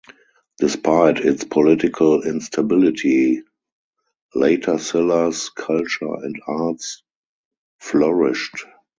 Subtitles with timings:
[0.59, 3.43] Despite its political instability,
[4.33, 7.03] Later Silla's culture and arts
[7.77, 8.65] flourished.